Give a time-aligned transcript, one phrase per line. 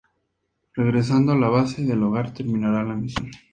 [0.73, 3.29] Regresando a la Base del Hogar terminará la misión.